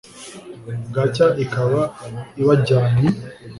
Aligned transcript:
bwacya 0.87 1.27
ikaba 1.43 1.81
ibajyanye 2.41 3.07